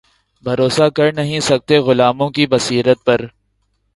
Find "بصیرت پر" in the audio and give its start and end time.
2.47-3.25